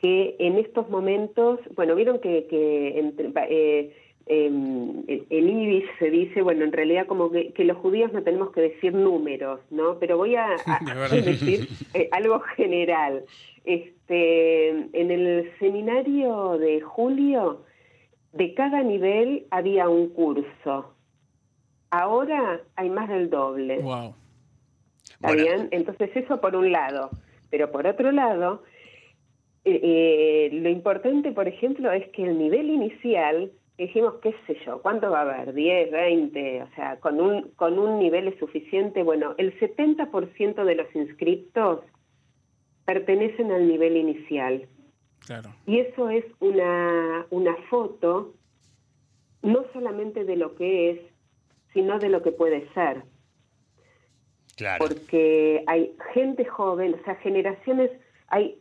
que 0.00 0.34
en 0.38 0.56
estos 0.56 0.88
momentos, 0.88 1.60
bueno, 1.76 1.94
vieron 1.94 2.18
que, 2.18 2.46
que 2.48 2.98
entre, 2.98 3.30
eh, 3.50 3.92
em, 4.26 5.04
en 5.06 5.48
IBIS 5.48 5.84
se 5.98 6.10
dice, 6.10 6.42
bueno, 6.42 6.64
en 6.64 6.72
realidad 6.72 7.06
como 7.06 7.30
que, 7.30 7.52
los 7.58 7.76
judíos 7.78 8.12
no 8.12 8.22
tenemos 8.22 8.52
que 8.52 8.62
decir 8.62 8.94
números, 8.94 9.60
¿no? 9.70 9.98
Pero 9.98 10.16
voy 10.16 10.36
a, 10.36 10.48
decir 11.10 11.68
eh, 11.94 12.08
algo 12.12 12.40
general. 12.56 13.24
Este, 13.64 14.68
en 14.68 15.10
el 15.10 15.50
seminario 15.58 16.58
de 16.58 16.80
julio, 16.80 17.64
de 18.32 18.54
cada 18.54 18.82
nivel 18.82 19.46
había 19.50 19.88
un 19.88 20.08
curso. 20.08 20.94
Ahora 21.90 22.60
hay 22.76 22.90
más 22.90 23.08
del 23.08 23.30
doble. 23.30 23.78
Wow. 23.78 24.14
¿Está 25.10 25.32
bien? 25.32 25.68
Entonces 25.70 26.10
eso 26.14 26.40
por 26.40 26.56
un 26.56 26.72
lado. 26.72 27.10
Pero 27.50 27.70
por 27.70 27.86
otro 27.86 28.10
lado, 28.10 28.64
eh, 29.64 29.80
eh, 29.82 30.48
lo 30.52 30.68
importante, 30.68 31.32
por 31.32 31.48
ejemplo, 31.48 31.92
es 31.92 32.08
que 32.08 32.24
el 32.24 32.36
nivel 32.36 32.68
inicial, 32.68 33.52
dijimos, 33.76 34.14
qué 34.22 34.34
sé 34.46 34.56
yo, 34.64 34.80
¿cuánto 34.80 35.10
va 35.10 35.20
a 35.20 35.22
haber? 35.22 35.52
10, 35.52 35.90
20, 35.90 36.62
o 36.62 36.68
sea, 36.74 37.00
con 37.00 37.20
un, 37.20 37.50
con 37.56 37.78
un 37.78 37.98
nivel 37.98 38.28
es 38.28 38.38
suficiente. 38.38 39.02
Bueno, 39.02 39.34
el 39.38 39.58
70% 39.58 40.64
de 40.64 40.74
los 40.74 40.94
inscriptos 40.94 41.80
pertenecen 42.84 43.50
al 43.50 43.66
nivel 43.66 43.96
inicial. 43.96 44.68
Claro. 45.26 45.50
Y 45.66 45.78
eso 45.78 46.10
es 46.10 46.24
una, 46.40 47.26
una 47.30 47.56
foto 47.70 48.34
no 49.42 49.64
solamente 49.72 50.24
de 50.24 50.36
lo 50.36 50.54
que 50.54 50.90
es, 50.90 51.00
sino 51.72 51.98
de 51.98 52.08
lo 52.08 52.22
que 52.22 52.32
puede 52.32 52.68
ser. 52.72 53.02
Claro. 54.56 54.86
Porque 54.86 55.64
hay 55.66 55.96
gente 56.12 56.44
joven, 56.44 56.94
o 56.94 57.04
sea, 57.04 57.16
generaciones, 57.16 57.90
hay 58.28 58.58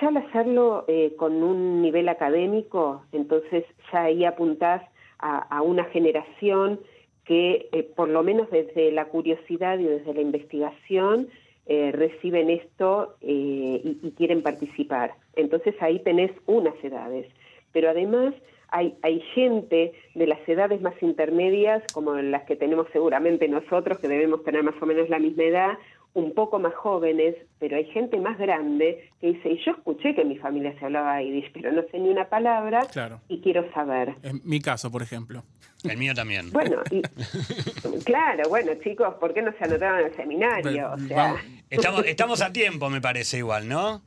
ya 0.00 0.08
al 0.08 0.16
hacerlo 0.16 0.84
eh, 0.88 1.14
con 1.16 1.42
un 1.42 1.82
nivel 1.82 2.08
académico, 2.08 3.02
entonces 3.12 3.64
ya 3.92 4.04
ahí 4.04 4.24
apuntás 4.24 4.82
a, 5.18 5.62
una 5.62 5.84
generación 5.84 6.80
que, 7.24 7.68
eh, 7.72 7.82
por 7.82 8.08
lo 8.08 8.22
menos 8.22 8.50
desde 8.50 8.92
la 8.92 9.06
curiosidad 9.06 9.78
y 9.78 9.84
desde 9.84 10.14
la 10.14 10.20
investigación, 10.20 11.28
eh, 11.66 11.92
reciben 11.92 12.48
esto 12.48 13.16
eh, 13.20 13.80
y, 13.84 13.98
y, 14.02 14.10
quieren 14.12 14.42
participar. 14.42 15.14
Entonces 15.36 15.74
ahí 15.80 15.98
tenés 15.98 16.30
unas 16.46 16.74
edades. 16.82 17.26
Pero 17.72 17.90
además 17.90 18.34
hay, 18.68 18.94
hay 19.02 19.20
gente 19.34 19.92
de 20.14 20.26
las 20.26 20.46
edades 20.48 20.80
más 20.80 20.94
intermedias, 21.02 21.82
como 21.92 22.14
las 22.14 22.44
que 22.44 22.56
tenemos 22.56 22.86
seguramente 22.92 23.48
nosotros, 23.48 23.98
que 23.98 24.08
debemos 24.08 24.44
tener 24.44 24.62
más 24.62 24.80
o 24.80 24.86
menos 24.86 25.10
la 25.10 25.18
misma 25.18 25.42
edad, 25.42 25.78
un 26.18 26.34
poco 26.34 26.58
más 26.58 26.74
jóvenes, 26.74 27.34
pero 27.58 27.76
hay 27.76 27.84
gente 27.86 28.18
más 28.18 28.38
grande 28.38 29.10
que 29.20 29.28
dice, 29.28 29.50
y 29.50 29.64
yo 29.64 29.72
escuché 29.72 30.14
que 30.14 30.22
en 30.22 30.28
mi 30.28 30.36
familia 30.36 30.74
se 30.78 30.84
hablaba 30.84 31.22
yiddish, 31.22 31.50
pero 31.52 31.72
no 31.72 31.82
sé 31.90 31.98
ni 31.98 32.08
una 32.08 32.28
palabra 32.28 32.86
y 33.28 33.40
quiero 33.40 33.70
saber. 33.72 34.14
En 34.22 34.40
mi 34.44 34.60
caso, 34.60 34.90
por 34.90 35.02
ejemplo. 35.02 35.42
El 35.84 35.96
mío 35.96 36.12
también. 36.12 36.50
Bueno, 36.50 36.82
claro, 38.04 38.48
bueno, 38.48 38.72
chicos, 38.82 39.14
¿por 39.14 39.32
qué 39.32 39.42
no 39.42 39.52
se 39.52 39.64
anotaron 39.64 40.00
en 40.00 40.06
el 40.06 40.14
seminario? 40.16 40.92
O 40.92 40.98
sea... 40.98 41.36
estamos, 41.70 42.04
estamos 42.04 42.42
a 42.42 42.52
tiempo, 42.52 42.90
me 42.90 43.00
parece 43.00 43.38
igual, 43.38 43.68
¿no? 43.68 44.02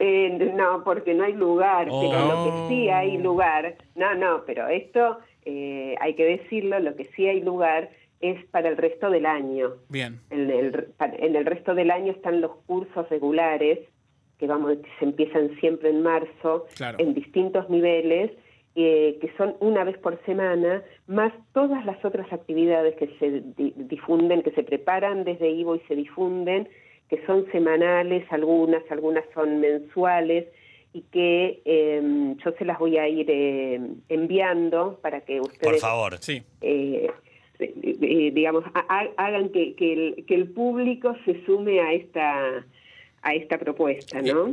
Eh, 0.00 0.30
no, 0.54 0.82
porque 0.82 1.14
no 1.14 1.24
hay 1.24 1.34
lugar, 1.34 1.86
pero 1.86 2.26
lo 2.26 2.44
que 2.44 2.74
sí 2.74 2.88
hay 2.88 3.16
oh. 3.16 3.20
lugar, 3.20 3.76
no, 3.94 4.14
no, 4.14 4.44
pero 4.46 4.68
esto 4.68 5.18
eh, 5.44 5.94
hay 6.00 6.14
que 6.14 6.24
decirlo, 6.24 6.80
lo 6.80 6.96
que 6.96 7.04
sí 7.16 7.26
hay 7.28 7.40
lugar 7.40 7.90
es 8.20 8.44
para 8.46 8.68
el 8.68 8.76
resto 8.76 9.10
del 9.10 9.26
año. 9.26 9.74
Bien. 9.88 10.20
En 10.30 10.50
el, 10.50 10.88
en 10.98 11.36
el 11.36 11.44
resto 11.44 11.74
del 11.74 11.90
año 11.90 12.12
están 12.12 12.40
los 12.40 12.52
cursos 12.66 13.08
regulares, 13.08 13.80
que 14.38 14.46
vamos 14.46 14.78
se 14.98 15.04
empiezan 15.04 15.54
siempre 15.60 15.90
en 15.90 16.02
marzo, 16.02 16.66
en 16.98 17.14
distintos 17.14 17.68
niveles, 17.70 18.32
eh, 18.76 19.18
que 19.20 19.32
son 19.36 19.54
una 19.60 19.84
vez 19.84 19.96
por 19.98 20.20
semana, 20.24 20.82
más 21.06 21.32
todas 21.52 21.84
las 21.86 22.04
otras 22.04 22.32
actividades 22.32 22.96
que 22.96 23.06
se 23.18 23.42
difunden, 23.84 24.42
que 24.42 24.50
se 24.50 24.64
preparan 24.64 25.22
desde 25.24 25.50
Ivo 25.50 25.76
y 25.76 25.80
se 25.86 25.94
difunden, 25.94 26.68
que 27.08 27.24
son 27.26 27.46
semanales, 27.52 28.24
algunas, 28.32 28.82
algunas 28.90 29.24
son 29.32 29.60
mensuales, 29.60 30.46
y 30.92 31.02
que 31.02 31.60
em, 31.64 32.36
yo 32.38 32.52
se 32.58 32.64
las 32.64 32.78
voy 32.78 32.98
a 32.98 33.08
ir 33.08 33.30
em, 33.30 33.96
enviando 34.08 34.98
para 35.02 35.20
que 35.20 35.40
ustedes... 35.40 35.60
Por 35.60 35.78
favor, 35.78 36.18
sí. 36.18 36.42
Eh, 37.58 37.72
eh, 37.84 38.30
digamos, 38.34 38.64
hagan 39.16 39.50
que, 39.50 39.74
que, 39.74 40.24
el, 40.28 40.48
público 40.48 41.16
se 41.24 41.44
sume 41.44 41.80
a 41.80 41.92
esta, 41.92 42.66
a 43.22 43.34
esta 43.34 43.58
propuesta, 43.58 44.20
¿no? 44.20 44.52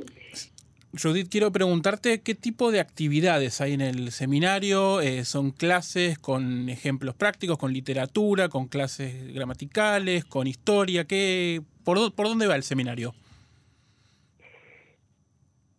Judith, 1.00 1.30
quiero 1.30 1.52
preguntarte 1.52 2.22
qué 2.22 2.36
tipo 2.36 2.70
de 2.70 2.82
actividades 2.82 3.62
hay 3.62 3.74
en 3.74 3.82
el 3.82 4.12
seminario. 4.12 5.00
Eh, 5.00 5.24
¿Son 5.24 5.52
clases 5.52 6.20
con 6.20 6.68
ejemplos 6.68 7.16
prácticos, 7.16 7.58
con 7.58 7.72
literatura, 7.72 8.50
con 8.50 8.68
clases 8.68 9.34
gramaticales, 9.34 10.26
con 10.26 10.48
historia? 10.48 11.06
¿Qué, 11.06 11.62
por, 11.86 12.14
¿Por 12.14 12.28
dónde 12.28 12.48
va 12.48 12.56
el 12.56 12.64
seminario? 12.64 13.14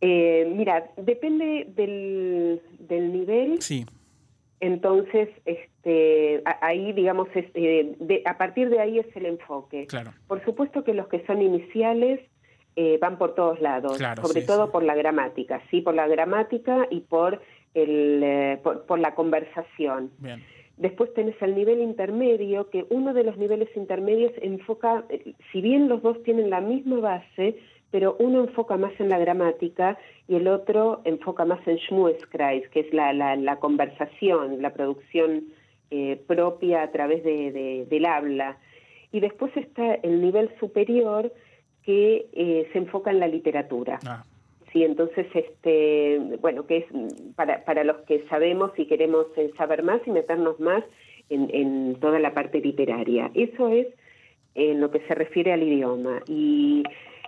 Eh, 0.01 0.51
mira, 0.57 0.91
depende 0.97 1.67
del, 1.77 2.61
del 2.81 3.13
nivel. 3.13 3.61
Sí. 3.61 3.85
Entonces, 4.63 5.29
este, 5.45 6.41
ahí, 6.61 6.93
digamos, 6.93 7.27
eh, 7.35 8.23
a 8.25 8.39
partir 8.39 8.71
de 8.71 8.79
ahí 8.79 9.01
es 9.01 9.17
el 9.17 9.27
enfoque. 9.27 9.89
Claro. 9.89 10.13
Por 10.29 10.45
supuesto 10.45 10.85
que 10.85 10.95
los 10.95 11.09
que 11.09 11.27
son 11.27 11.43
iniciales 11.43 12.21
eh, 12.77 12.97
van 13.01 13.19
por 13.19 13.35
todos 13.35 13.61
lados, 13.61 13.99
sobre 14.23 14.43
todo 14.43 14.71
por 14.71 14.85
la 14.85 14.95
gramática, 14.95 15.61
sí, 15.69 15.81
por 15.81 15.97
la 15.97 16.07
gramática 16.07 16.87
y 16.91 17.01
por, 17.01 17.43
el, 17.75 18.21
eh, 18.23 18.61
por, 18.63 19.01
la 19.01 19.17
conversación. 19.17 20.13
Después 20.77 21.13
tenés 21.13 21.35
el 21.43 21.57
nivel 21.57 21.81
intermedio, 21.81 22.71
que 22.71 22.87
uno 22.89 23.15
de 23.15 23.25
los 23.25 23.37
niveles 23.39 23.69
intermedios 23.75 24.31
enfoca, 24.41 25.05
si 25.51 25.61
bien 25.61 25.89
los 25.89 26.03
dos 26.03 26.23
tienen 26.23 26.51
la 26.51 26.61
misma 26.61 27.01
base, 27.01 27.57
pero 27.93 28.17
uno 28.19 28.41
enfoca 28.41 28.77
más 28.77 28.93
en 28.99 29.11
la 29.11 29.19
gramática 29.19 29.99
y 30.27 30.35
el 30.35 30.49
otro 30.49 31.03
enfoca 31.05 31.45
más 31.45 31.61
en 31.69 31.79
Schmueskreis, 31.79 32.67
que 32.71 32.81
es 32.81 32.93
la, 32.93 33.13
la, 33.13 33.57
conversación, 33.57 34.63
la 34.63 34.73
producción 34.73 35.45
eh, 35.91 36.19
propia 36.27 36.83
a 36.83 36.91
través 36.91 37.23
de, 37.23 37.87
del 37.89 38.07
habla. 38.07 38.57
Y 39.13 39.21
después 39.21 39.55
está 39.59 39.95
el 39.97 40.23
nivel 40.23 40.51
superior 40.59 41.31
que 41.85 42.27
eh, 42.33 42.67
se 42.73 42.79
enfoca 42.79 43.11
en 43.11 43.21
la 43.21 43.29
literatura. 43.29 43.99
Ah. 44.07 44.25
Sí, 44.73 44.85
entonces, 44.85 45.27
este, 45.35 46.19
bueno, 46.41 46.67
que 46.67 46.79
es 46.79 46.87
para, 47.37 47.63
para 47.67 47.85
los 47.85 47.99
que 48.07 48.25
sabemos 48.31 48.73
y 48.79 48.87
queremos 48.87 49.27
eh, 49.37 49.51
saber 49.59 49.83
más 49.83 50.01
y 50.07 50.11
meternos 50.11 50.59
más 50.59 50.83
en, 51.29 51.51
en 51.53 51.97
toda 52.01 52.19
la 52.21 52.33
parte 52.33 52.59
literaria. 52.59 53.31
Eso 53.35 53.69
es 53.69 53.87
en 54.55 54.81
lo 54.81 54.91
que 54.91 55.01
se 55.01 55.15
refiere 55.15 55.53
al 55.53 55.63
idioma. 55.63 56.23
Y 56.27 56.85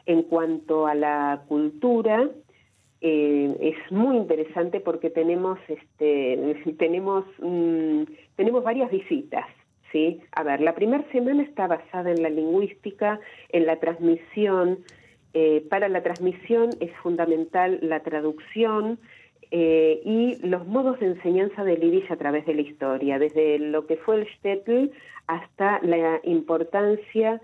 en 0.06 0.22
cuanto 0.22 0.86
a 0.86 0.94
la 0.94 1.42
cultura, 1.48 2.28
eh, 3.00 3.56
es 3.60 3.92
muy 3.92 4.16
interesante 4.16 4.80
porque 4.80 5.10
tenemos, 5.10 5.58
este, 5.68 6.56
tenemos, 6.78 7.24
mm, 7.38 8.02
tenemos 8.36 8.64
varias 8.64 8.90
visitas. 8.90 9.46
¿sí? 9.92 10.20
A 10.32 10.42
ver, 10.42 10.60
la 10.60 10.74
primera 10.74 11.04
semana 11.12 11.42
está 11.42 11.66
basada 11.66 12.10
en 12.10 12.22
la 12.22 12.30
lingüística, 12.30 13.20
en 13.50 13.66
la 13.66 13.78
transmisión. 13.78 14.78
Eh, 15.34 15.66
para 15.68 15.88
la 15.88 16.02
transmisión 16.02 16.70
es 16.80 16.92
fundamental 17.02 17.78
la 17.82 18.00
traducción 18.00 18.98
eh, 19.50 20.00
y 20.04 20.36
los 20.46 20.66
modos 20.66 20.98
de 21.00 21.06
enseñanza 21.06 21.62
del 21.62 21.80
yiddish 21.80 22.10
a 22.10 22.16
través 22.16 22.46
de 22.46 22.54
la 22.54 22.62
historia, 22.62 23.18
desde 23.18 23.58
lo 23.58 23.86
que 23.86 23.96
fue 23.96 24.16
el 24.16 24.26
shtetl 24.26 24.90
hasta 25.26 25.80
la 25.82 26.20
importancia 26.24 27.40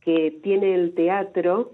que 0.00 0.30
tiene 0.42 0.74
el 0.74 0.94
teatro 0.94 1.72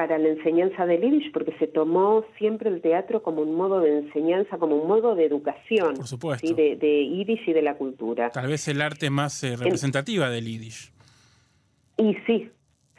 para 0.00 0.16
la 0.16 0.28
enseñanza 0.28 0.86
del 0.86 1.02
Yiddish, 1.02 1.30
porque 1.30 1.54
se 1.58 1.66
tomó 1.66 2.24
siempre 2.38 2.70
el 2.70 2.80
teatro 2.80 3.22
como 3.22 3.42
un 3.42 3.54
modo 3.54 3.80
de 3.80 3.98
enseñanza, 3.98 4.56
como 4.56 4.76
un 4.76 4.88
modo 4.88 5.14
de 5.14 5.26
educación 5.26 5.94
Por 5.94 6.06
supuesto. 6.06 6.54
de, 6.54 6.76
de 6.76 7.06
Yiddish 7.06 7.46
y 7.46 7.52
de 7.52 7.60
la 7.60 7.74
cultura. 7.74 8.30
Tal 8.30 8.46
vez 8.46 8.66
el 8.68 8.80
arte 8.80 9.10
más 9.10 9.44
eh, 9.44 9.56
representativa 9.56 10.30
del 10.30 10.46
Yiddish. 10.46 10.90
Y 11.98 12.14
sí, 12.26 12.50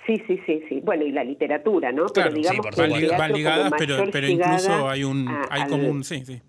sí, 0.05 0.21
sí, 0.27 0.39
sí, 0.45 0.63
sí. 0.69 0.79
Bueno, 0.83 1.03
y 1.03 1.11
la 1.11 1.23
literatura, 1.23 1.91
¿no? 1.91 2.05
Claro, 2.05 2.29
pero 2.29 2.35
digamos 2.35 2.67
sí, 2.71 2.81
van, 3.17 3.33
ligadas, 3.33 3.73
pero, 3.79 4.03
pero 4.11 4.27
incluso 4.27 4.87
hay 4.87 5.03
un, 5.03 5.27
hay 5.49 5.67
como 5.67 5.89
un, 5.89 6.03
sí, 6.03 6.23
sí. 6.23 6.39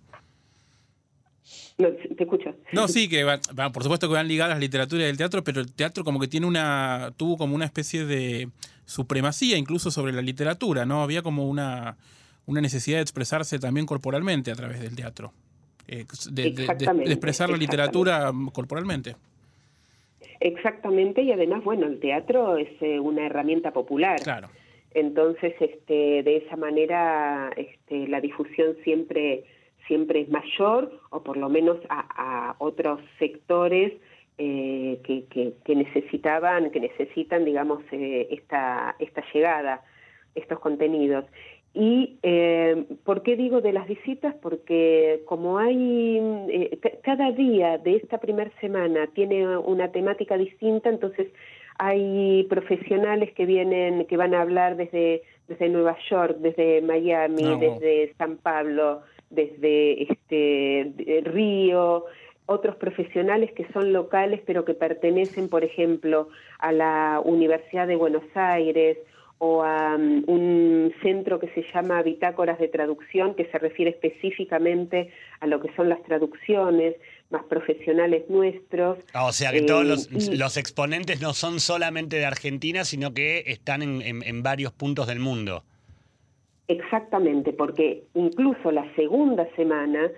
No, 1.79 1.89
te 1.91 2.23
escucho. 2.23 2.55
No, 2.73 2.89
sí, 2.89 3.09
que 3.09 3.25
por 3.73 3.83
supuesto 3.83 4.09
que 4.09 4.15
van 4.15 4.29
ligadas 4.29 4.55
la 4.55 4.61
literatura 4.61 5.05
y 5.05 5.07
el 5.07 5.17
teatro, 5.17 5.43
pero 5.43 5.61
el 5.61 5.73
teatro 5.73 6.05
como 6.05 6.21
que 6.21 6.29
tiene 6.29 6.47
una, 6.47 7.13
tuvo 7.17 7.37
como 7.37 7.55
una 7.55 7.65
especie 7.65 8.05
de 8.05 8.49
supremacía 8.85 9.57
incluso 9.57 9.91
sobre 9.91 10.13
la 10.13 10.23
literatura, 10.23 10.85
¿no? 10.85 11.03
Había 11.03 11.23
como 11.23 11.49
una, 11.49 11.97
una 12.47 12.61
necesidad 12.61 12.99
de 12.99 13.03
expresarse 13.03 13.59
también 13.59 13.87
corporalmente 13.87 14.51
a 14.51 14.55
través 14.55 14.81
del 14.81 14.95
teatro. 14.95 15.33
Eh, 15.89 16.05
de, 16.31 16.49
expresar 17.07 17.51
la 17.51 17.57
literatura 17.57 18.33
corporalmente. 18.53 19.17
Exactamente, 20.41 21.23
y 21.23 21.33
además, 21.33 21.63
bueno, 21.65 21.87
el 21.87 22.01
teatro 22.01 22.57
es 22.57 22.71
eh, 22.81 22.99
una 22.99 23.27
herramienta 23.27 23.73
popular. 23.73 24.21
Claro. 24.21 24.49
Entonces, 24.95 25.55
este, 25.61 26.23
de 26.23 26.37
esa 26.39 26.57
manera, 26.57 27.51
este, 27.57 28.09
la 28.09 28.21
difusión 28.21 28.77
siempre 28.85 29.45
siempre 29.87 30.21
es 30.21 30.29
mayor, 30.29 31.01
o 31.11 31.23
por 31.23 31.37
lo 31.37 31.49
menos 31.49 31.79
a, 31.89 32.55
otros 32.59 33.01
sectores 33.19 33.93
eh, 34.39 35.01
que, 35.05 35.25
que, 35.65 35.75
necesitaban, 35.77 36.71
que 36.71 36.81
necesitan, 36.81 37.45
digamos, 37.45 37.83
eh, 37.93 38.29
esta, 38.31 38.97
esta 38.99 39.23
llegada, 39.33 39.83
estos 40.35 40.59
contenidos. 40.61 41.25
¿Y 41.75 42.19
eh, 42.23 42.85
por 43.05 43.23
qué 43.23 43.35
digo 43.35 43.63
de 43.63 43.73
las 43.73 43.89
visitas? 43.89 44.35
Porque 44.43 45.23
como 45.25 45.59
hay, 45.59 46.21
eh, 46.51 46.79
cada 47.03 47.33
día 47.33 47.79
de 47.79 47.97
esta 47.97 48.19
primera 48.19 48.51
semana 48.61 49.07
tiene 49.15 49.57
una 49.57 49.91
temática 49.91 50.37
distinta, 50.37 50.91
entonces 50.91 51.29
hay 51.79 52.45
profesionales 52.51 53.33
que 53.33 53.47
vienen, 53.47 54.07
que 54.07 54.19
van 54.19 54.35
a 54.35 54.43
hablar 54.43 54.77
desde, 54.77 55.23
desde 55.49 55.71
Nueva 55.71 55.97
York, 56.11 56.37
desde 56.41 56.83
Miami, 56.83 57.45
ah, 57.47 57.57
desde 57.59 58.15
San 58.19 58.37
Pablo, 58.37 59.01
desde 59.33 60.05
este 60.05 61.23
Río, 61.25 62.05
otros 62.47 62.77
profesionales 62.77 63.51
que 63.53 63.67
son 63.73 63.93
locales 63.93 64.41
pero 64.47 64.65
que 64.65 64.75
pertenecen, 64.75 65.49
por 65.49 65.65
ejemplo, 65.65 66.29
a 66.59 66.73
la 66.73 67.21
Universidad 67.25 67.87
de 67.87 67.97
Buenos 67.97 68.25
Aires 68.35 68.99
o 69.39 69.65
a 69.65 69.97
um, 69.97 70.23
un 70.29 70.95
centro 71.03 71.41
que 71.41 71.49
se 71.49 71.65
llama 71.75 72.01
Bitácoras 72.03 72.61
de 72.61 72.69
Traducción, 72.69 73.35
que 73.35 73.47
se 73.47 73.59
refiere 73.59 73.91
específicamente 73.91 75.11
a 75.41 75.49
lo 75.49 75.61
que 75.61 75.75
son 75.75 75.89
las 75.89 76.01
traducciones, 76.05 76.95
más 77.31 77.43
profesionales 77.47 78.23
nuestros. 78.29 78.99
Ah, 79.13 79.25
o 79.25 79.33
sea 79.33 79.51
que 79.51 79.63
todos 79.63 79.85
los, 79.85 80.57
eh, 80.57 80.61
exponentes 80.61 81.21
no 81.21 81.35
son 81.35 81.59
solamente 81.59 82.19
de 82.19 82.27
Argentina, 82.27 82.85
sino 82.85 83.15
que 83.15 83.43
están 83.47 83.83
en 83.83 84.43
varios 84.45 84.73
puntos 84.73 85.09
del 85.09 85.19
mundo. 85.19 85.65
Exactamente, 86.73 87.53
porque 87.53 88.05
incluso 88.15 88.71
la 88.71 88.87
segunda 88.95 89.45
semana 89.57 90.11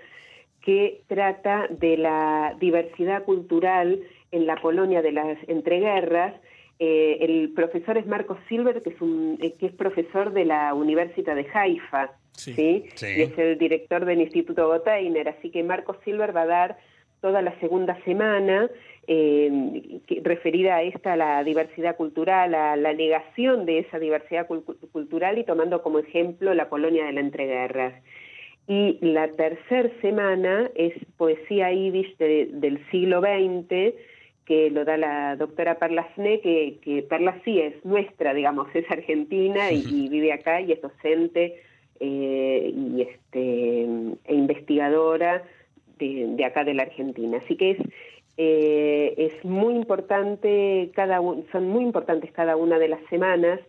que 0.65 1.01
trata 1.07 1.67
de 1.69 1.97
la 1.97 2.55
diversidad 2.59 3.23
cultural 3.23 3.99
en 4.31 4.45
la 4.45 4.55
Polonia 4.55 5.01
de 5.01 5.11
las 5.11 5.37
entreguerras, 5.47 6.33
Eh, 6.77 7.23
el 7.27 7.53
profesor 7.55 7.97
es 7.97 8.05
Marco 8.05 8.35
Silver, 8.49 8.81
que 8.83 8.89
es, 8.89 8.99
un, 8.99 9.37
eh, 9.41 9.53
que 9.57 9.67
es 9.67 9.71
profesor 9.71 10.33
de 10.33 10.43
la 10.43 10.73
Universidad 10.73 11.33
de 11.33 11.47
Haifa, 11.53 12.03
¿sí? 12.33 12.83
Y 12.99 13.21
es 13.21 13.37
el 13.37 13.57
director 13.57 14.03
del 14.03 14.19
Instituto 14.19 14.67
Goteiner, 14.67 15.29
así 15.29 15.51
que 15.51 15.63
Marco 15.63 15.95
Silver 16.03 16.31
va 16.35 16.41
a 16.41 16.51
dar 16.59 16.77
toda 17.25 17.41
la 17.41 17.59
segunda 17.59 17.97
semana 18.03 18.69
eh, 19.07 19.99
referida 20.23 20.75
a 20.75 20.83
esta, 20.83 21.15
la 21.15 21.43
diversidad 21.43 21.95
cultural, 21.95 22.53
a 22.53 22.75
la 22.75 22.93
negación 22.93 23.65
de 23.65 23.79
esa 23.79 23.97
diversidad 23.97 24.45
cultural 24.91 25.39
y 25.39 25.43
tomando 25.43 25.81
como 25.81 25.97
ejemplo 25.97 26.53
la 26.53 26.69
Polonia 26.69 27.03
de 27.03 27.13
la 27.13 27.21
entreguerras. 27.21 27.95
Y 28.67 28.99
la 29.01 29.27
tercera 29.29 29.89
semana 30.01 30.69
es 30.75 30.93
poesía 31.17 31.71
yiddish 31.71 32.15
del 32.17 32.79
siglo 32.91 33.21
XX, 33.21 33.95
que 34.45 34.69
lo 34.69 34.85
da 34.85 34.95
la 34.95 35.35
doctora 35.35 35.79
Perla 35.79 36.07
Sne, 36.13 36.41
que, 36.41 36.77
que 36.83 37.01
Perla 37.01 37.41
sí 37.43 37.59
es 37.59 37.83
nuestra, 37.83 38.35
digamos, 38.35 38.67
es 38.75 38.85
argentina 38.91 39.71
y, 39.71 40.09
vive 40.11 40.31
acá 40.31 40.61
y 40.61 40.73
es 40.73 40.79
docente 40.79 41.59
eh, 41.99 42.71
y 42.71 43.01
este, 43.01 43.81
e 44.25 44.35
investigadora 44.35 45.41
de, 45.97 46.45
acá 46.45 46.63
de 46.63 46.73
la 46.73 46.83
Argentina. 46.83 47.39
Así 47.43 47.55
que 47.55 47.71
es, 47.71 47.77
eh, 48.37 49.13
es 49.17 49.45
muy 49.45 49.75
importante, 49.75 50.91
cada 50.95 51.19
son 51.51 51.67
muy 51.67 51.83
importantes 51.83 52.31
cada 52.31 52.55
una 52.55 52.79
de 52.79 52.89
las 52.89 53.03
semanas 53.09 53.59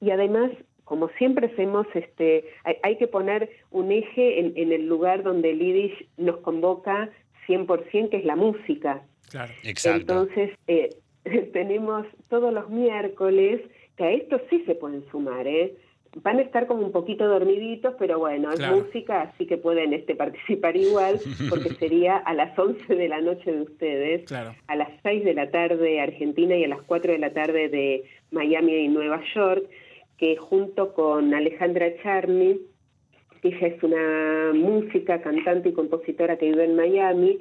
y 0.00 0.10
además 0.10 0.50
como 0.86 1.08
siempre 1.18 1.48
hacemos, 1.48 1.84
este, 1.94 2.44
hay, 2.84 2.96
que 2.96 3.08
poner 3.08 3.50
un 3.72 3.90
eje 3.90 4.38
en, 4.38 4.72
el 4.72 4.86
lugar 4.86 5.24
donde 5.24 5.50
el 5.50 5.58
Yiddish 5.58 6.06
nos 6.16 6.36
convoca 6.38 7.10
100%, 7.48 8.08
que 8.08 8.18
es 8.18 8.24
la 8.24 8.36
música. 8.36 9.02
Claro, 9.28 9.52
exacto. 9.64 10.12
Entonces, 10.12 10.50
eh, 10.68 10.90
tenemos 11.52 12.06
todos 12.28 12.54
los 12.54 12.70
miércoles, 12.70 13.62
que 13.96 14.04
a 14.04 14.10
esto 14.12 14.40
sí 14.48 14.62
se 14.64 14.76
pueden 14.76 15.04
sumar, 15.10 15.48
¿eh? 15.48 15.74
Van 16.22 16.38
a 16.38 16.42
estar 16.42 16.66
como 16.66 16.84
un 16.84 16.92
poquito 16.92 17.28
dormiditos, 17.28 17.94
pero 17.98 18.18
bueno, 18.18 18.50
es 18.50 18.60
música, 18.70 19.22
así 19.22 19.46
que 19.46 19.58
pueden 19.58 19.92
este, 19.92 20.14
participar 20.14 20.76
igual, 20.76 21.20
porque 21.50 21.70
sería 21.78 22.16
a 22.16 22.32
las 22.34 22.58
11 22.58 22.94
de 22.94 23.08
la 23.08 23.20
noche 23.20 23.52
de 23.52 23.62
ustedes, 23.62 24.32
a 24.32 24.76
las 24.76 24.88
6 25.02 25.24
de 25.24 25.34
la 25.34 25.50
tarde 25.50 26.00
Argentina 26.00 26.56
y 26.56 26.64
a 26.64 26.68
las 26.68 26.82
4 26.82 27.12
de 27.12 27.18
la 27.18 27.32
tarde 27.32 27.68
de 27.68 28.04
Miami 28.30 28.76
y 28.76 28.88
Nueva 28.88 29.22
York 29.34 29.68
que 30.16 30.36
junto 30.36 30.92
con 30.94 31.34
Alejandra 31.34 31.92
que 31.92 33.48
ella 33.48 33.66
es 33.66 33.82
una 33.82 34.52
música, 34.54 35.20
cantante 35.20 35.68
y 35.68 35.72
compositora 35.72 36.36
que 36.36 36.46
vive 36.46 36.64
en 36.64 36.76
Miami, 36.76 37.38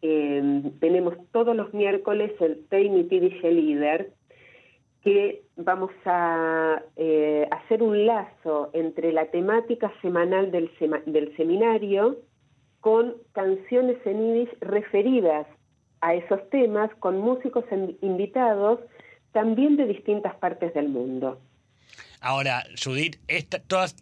em, 0.00 0.70
tenemos 0.78 1.14
todos 1.32 1.54
los 1.56 1.74
miércoles 1.74 2.32
el 2.40 2.64
Tiny 2.70 3.02
DJ 3.04 3.52
Leader, 3.52 4.12
que 5.02 5.42
vamos 5.56 5.90
a 6.04 6.80
eh, 6.96 7.48
hacer 7.50 7.82
un 7.82 8.06
lazo 8.06 8.70
entre 8.72 9.12
la 9.12 9.26
temática 9.26 9.92
semanal 10.00 10.50
del, 10.50 10.70
del 11.06 11.36
seminario 11.36 12.18
con 12.80 13.14
canciones 13.32 13.96
en 14.04 14.18
Yiddish 14.18 14.58
referidas 14.60 15.46
a 16.00 16.14
esos 16.14 16.48
temas, 16.50 16.92
con 16.96 17.18
músicos 17.18 17.64
invitados 18.00 18.80
también 19.32 19.76
de 19.76 19.86
distintas 19.86 20.34
partes 20.36 20.74
del 20.74 20.88
mundo. 20.88 21.38
Ahora, 22.24 22.62
Judith, 22.80 23.16
todas, 23.66 23.96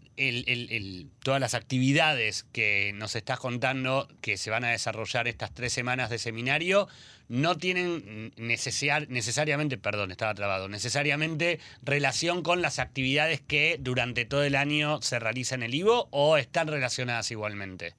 las 1.24 1.54
actividades 1.54 2.44
que 2.52 2.92
nos 2.94 3.16
estás 3.16 3.40
contando 3.40 4.08
que 4.20 4.36
se 4.36 4.50
van 4.50 4.62
a 4.64 4.72
desarrollar 4.72 5.26
estas 5.26 5.54
tres 5.54 5.72
semanas 5.72 6.10
de 6.10 6.18
seminario 6.18 6.86
no 7.30 7.56
tienen 7.56 8.32
necesariamente, 8.36 9.78
perdón, 9.78 10.10
estaba 10.10 10.34
trabado, 10.34 10.68
necesariamente 10.68 11.60
relación 11.82 12.42
con 12.42 12.60
las 12.60 12.78
actividades 12.78 13.40
que 13.40 13.78
durante 13.80 14.26
todo 14.26 14.44
el 14.44 14.54
año 14.54 15.00
se 15.00 15.18
realizan 15.18 15.62
en 15.62 15.70
el 15.70 15.76
IVO 15.76 16.08
o 16.10 16.36
están 16.36 16.68
relacionadas 16.68 17.30
igualmente. 17.30 17.94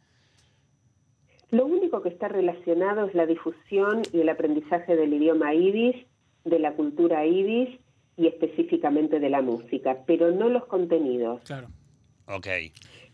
Lo 1.50 1.66
único 1.66 2.04
que 2.04 2.10
está 2.10 2.28
relacionado 2.28 3.08
es 3.08 3.16
la 3.16 3.26
difusión 3.26 4.04
y 4.14 4.22
el 4.22 4.30
aprendizaje 4.30 4.96
del 4.96 5.14
idioma 5.14 5.52
yiddish, 5.52 6.06
de 6.46 6.60
la 6.60 6.74
cultura 6.74 7.26
yiddish 7.26 7.81
y 8.22 8.28
específicamente 8.28 9.20
de 9.20 9.30
la 9.30 9.42
música, 9.42 9.98
pero 10.06 10.32
no 10.32 10.48
los 10.50 10.66
contenidos. 10.66 11.42
Claro. 11.46 11.68
Ok. 12.28 12.48
Eh, 12.48 12.72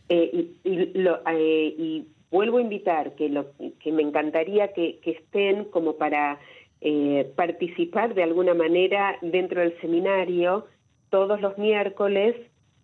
eh, 0.09 0.51
y, 0.63 2.07
vuelvo 2.29 2.57
a 2.57 2.61
invitar 2.61 3.15
que, 3.15 3.29
lo, 3.29 3.53
que 3.79 3.91
me 3.93 4.03
encantaría 4.03 4.73
que, 4.73 4.99
estén 5.03 5.65
como 5.65 5.95
para 5.95 6.39
eh, 6.81 7.31
participar 7.35 8.13
de 8.13 8.23
alguna 8.23 8.53
manera 8.53 9.17
dentro 9.21 9.61
del 9.61 9.79
seminario 9.79 10.67
todos 11.09 11.39
los 11.39 11.57
miércoles 11.57 12.35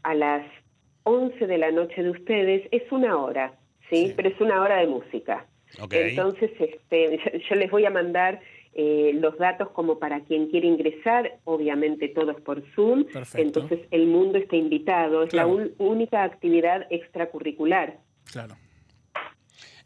a 0.03 0.15
las 0.15 0.45
11 1.03 1.45
de 1.45 1.57
la 1.57 1.71
noche 1.71 2.01
de 2.03 2.12
ustedes. 2.12 2.67
Es 2.71 2.89
una 2.91 3.17
hora, 3.17 3.53
¿sí? 3.89 4.13
Pero 4.15 4.29
es 4.29 4.39
una 4.39 4.62
hora 4.62 4.77
de 4.77 4.88
música. 4.88 5.45
Okay. 5.81 6.12
Entonces, 6.12 6.51
este, 6.57 7.19
yo 7.49 7.55
les 7.55 7.69
voy 7.69 7.86
a 7.86 7.89
mandar 7.89 8.39
eh, 8.75 9.12
los 9.13 9.38
datos 9.38 9.69
como 9.69 9.99
para 9.99 10.21
quien 10.21 10.49
quiere 10.49 10.67
ingresar, 10.67 11.39
obviamente 11.43 12.07
todo 12.09 12.31
es 12.31 12.41
por 12.41 12.63
Zoom, 12.73 13.05
entonces 13.36 13.81
el 13.91 14.07
mundo 14.07 14.38
está 14.38 14.55
invitado, 14.55 15.23
es 15.23 15.33
la 15.33 15.45
única 15.45 16.23
actividad 16.23 16.88
extracurricular. 16.89 17.99
Claro. 18.31 18.55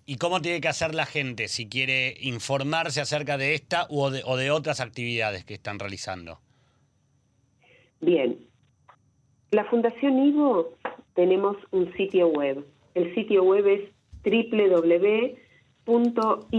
¿Y 0.06 0.16
cómo 0.16 0.42
tiene 0.42 0.62
que 0.62 0.70
hacer 0.70 0.96
la 0.96 1.06
gente 1.06 1.50
si 1.50 1.68
quiere 1.68 2.16
informarse 2.22 3.02
acerca 3.02 3.38
de 3.38 3.56
esta 3.56 3.88
o 3.90 4.10
de, 4.10 4.22
o 4.26 4.38
de 4.38 4.52
otras 4.52 4.80
actividades 4.80 5.44
que 5.44 5.56
están 5.56 5.80
realizando? 5.80 6.40
Bien, 8.00 8.38
la 9.52 9.66
Fundación 9.66 10.18
Ivo 10.20 10.78
tenemos 11.14 11.58
un 11.72 11.94
sitio 11.98 12.28
web. 12.30 12.66
El 12.96 13.14
sitio 13.16 13.44
web 13.44 13.68
es 13.68 13.82
www 14.24 15.47
.ivo.org.ar. 15.88 16.52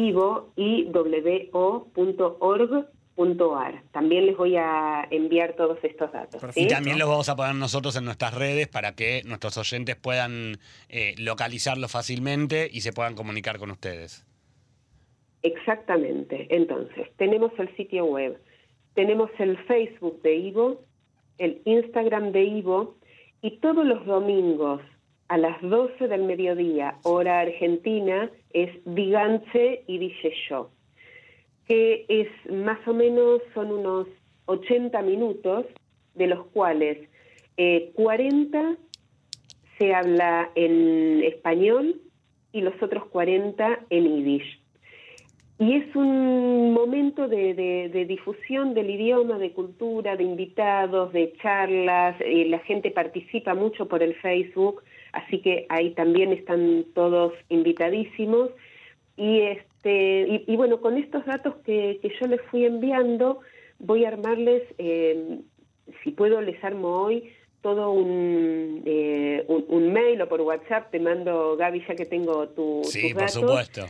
También 3.93 4.27
les 4.27 4.37
voy 4.37 4.57
a 4.57 5.07
enviar 5.11 5.53
todos 5.55 5.79
estos 5.83 6.11
datos. 6.13 6.43
Y 6.57 6.67
también 6.67 6.99
los 6.99 7.09
vamos 7.09 7.29
a 7.29 7.37
poner 7.37 7.55
nosotros 7.55 7.95
en 7.97 8.05
nuestras 8.07 8.33
redes 8.35 8.69
para 8.69 8.95
que 8.95 9.23
nuestros 9.27 9.59
oyentes 9.59 9.97
puedan 9.97 10.59
eh, 10.89 11.15
localizarlo 11.19 11.89
fácilmente 11.89 12.69
y 12.73 12.81
se 12.81 12.93
puedan 12.93 13.15
comunicar 13.15 13.59
con 13.59 13.71
ustedes. 13.71 14.25
Exactamente. 15.43 16.47
Entonces, 16.51 17.09
tenemos 17.17 17.53
el 17.59 17.75
sitio 17.77 18.07
web, 18.07 18.41
tenemos 18.95 19.31
el 19.39 19.59
Facebook 19.65 20.23
de 20.23 20.37
Ivo, 20.37 20.81
el 21.39 21.61
Instagram 21.65 22.33
de 22.33 22.45
Ivo 22.45 22.97
y 23.43 23.59
todos 23.59 23.87
los 23.87 24.05
domingos 24.07 24.81
a 25.29 25.37
las 25.37 25.61
12 25.61 26.09
del 26.09 26.25
mediodía, 26.25 26.97
hora 27.03 27.41
argentina, 27.41 28.31
es 28.53 28.71
Diganche 28.85 29.83
y 29.87 29.99
Dice 29.99 30.33
Yo, 30.49 30.71
que 31.67 32.07
es 32.09 32.29
más 32.51 32.79
o 32.89 32.95
menos, 32.95 33.43
son 33.55 33.71
unos 33.71 34.09
80 34.47 35.03
minutos, 35.03 35.67
de 36.15 36.27
los 36.27 36.47
cuales 36.47 36.99
40 37.95 38.59
eh, 38.59 38.77
se 39.79 39.95
habla 39.95 40.51
en 40.55 41.23
español 41.23 42.01
y 42.53 42.63
los 42.63 42.83
otros 42.83 43.05
40 43.07 43.81
en 43.91 44.05
yiddish. 44.05 44.61
Y 45.61 45.75
es 45.75 45.97
un 45.97 46.73
momento 46.73 47.27
de, 47.27 48.07
difusión 48.09 48.75
del 48.75 48.91
idioma, 48.91 49.39
de 49.39 49.53
cultura, 49.53 50.17
de 50.17 50.23
invitados, 50.23 51.13
de 51.13 51.33
charlas. 51.43 52.17
Eh, 52.21 52.47
la 52.49 52.61
gente 52.61 52.93
participa 52.93 53.55
mucho 53.55 53.89
por 53.89 54.03
el 54.03 54.15
Facebook 54.15 54.85
así 55.13 55.41
que 55.41 55.67
ahí 55.69 55.91
también 55.91 56.33
están 56.33 56.85
todos 56.95 57.33
invitadísimos. 57.49 58.51
Y, 59.17 59.41
este, 59.41 60.45
y, 60.47 60.57
bueno, 60.57 60.81
con 60.81 60.97
estos 60.97 61.27
datos 61.27 61.57
que, 61.65 62.01
yo 62.21 62.27
les 62.27 62.41
fui 62.43 62.65
enviando, 62.65 63.41
voy 63.79 64.05
a 64.05 64.09
armarles, 64.09 64.63
eh, 64.79 65.41
si 66.03 66.13
puedo, 66.13 66.41
les 66.41 66.63
armo 66.63 67.03
hoy 67.03 67.33
todo 67.61 67.93
eh, 68.87 69.45
un, 69.49 69.65
un, 69.69 69.93
mail 69.93 70.23
o 70.23 70.29
por 70.29 70.41
WhatsApp, 70.41 70.91
te 70.91 71.01
mando, 71.01 71.57
Gaby, 71.57 71.85
ya 71.89 71.97
que 71.97 72.07
tengo 72.07 72.49
tu, 72.51 72.83
sí, 72.85 73.13
por 73.13 73.29
supuesto. 73.29 73.87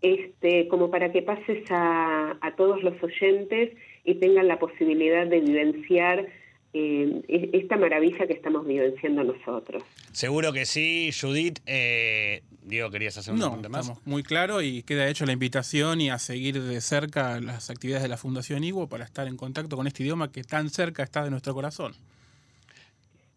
Este, 0.00 0.68
como 0.68 0.90
para 0.90 1.10
que 1.10 1.22
pases 1.22 1.68
a, 1.70 2.36
a 2.40 2.54
todos 2.54 2.84
los 2.84 3.02
oyentes 3.02 3.76
y 4.04 4.14
tengan 4.14 4.46
la 4.46 4.60
posibilidad 4.60 5.26
de 5.26 5.40
vivenciar 5.40 6.28
eh, 6.74 7.50
esta 7.52 7.76
maravilla 7.76 8.26
que 8.26 8.34
estamos 8.34 8.66
vivenciando 8.66 9.24
nosotros. 9.24 9.82
Seguro 10.12 10.52
que 10.52 10.66
sí, 10.66 11.10
Judith. 11.18 11.60
Eh, 11.66 12.42
Diego, 12.62 12.90
¿querías 12.90 13.16
hacer 13.16 13.34
una 13.34 13.46
pregunta 13.46 13.68
más? 13.68 13.86
Estamos 13.86 14.06
muy 14.06 14.22
claro 14.22 14.60
y 14.60 14.82
queda 14.82 15.08
hecho 15.08 15.24
la 15.24 15.32
invitación 15.32 16.00
y 16.00 16.10
a 16.10 16.18
seguir 16.18 16.62
de 16.62 16.80
cerca 16.80 17.40
las 17.40 17.70
actividades 17.70 18.02
de 18.02 18.08
la 18.08 18.18
Fundación 18.18 18.64
Iguo 18.64 18.88
para 18.88 19.04
estar 19.04 19.26
en 19.26 19.36
contacto 19.36 19.76
con 19.76 19.86
este 19.86 20.02
idioma 20.02 20.30
que 20.30 20.44
tan 20.44 20.68
cerca 20.68 21.02
está 21.02 21.24
de 21.24 21.30
nuestro 21.30 21.54
corazón. 21.54 21.92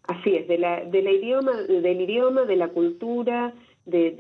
Así 0.04 0.36
es, 0.36 0.48
de 0.48 0.58
la, 0.58 0.84
de 0.84 1.02
la 1.02 1.12
idioma, 1.12 1.54
del 1.62 2.02
idioma, 2.02 2.44
de 2.44 2.56
la 2.58 2.70
cultura, 2.70 3.54
de, 3.86 4.12